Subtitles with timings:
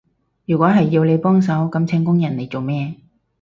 [0.47, 2.95] 如果係要你幫手，噉請工人嚟做咩？